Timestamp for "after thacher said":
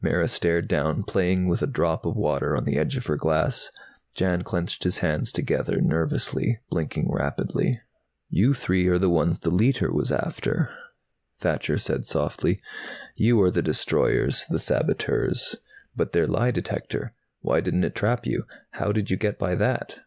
10.10-12.06